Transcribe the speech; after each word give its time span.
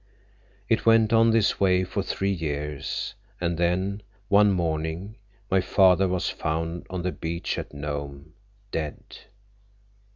It 0.67 0.83
went 0.83 1.13
on 1.13 1.29
this 1.29 1.59
way 1.59 1.83
for 1.83 2.01
three 2.01 2.31
years, 2.31 3.13
and 3.39 3.55
then, 3.55 4.01
one 4.29 4.51
morning, 4.51 5.17
my 5.51 5.61
father 5.61 6.07
was 6.07 6.27
found 6.27 6.87
on 6.89 7.03
the 7.03 7.11
beach 7.11 7.59
at 7.59 7.71
Nome, 7.71 8.33
dead." 8.71 8.95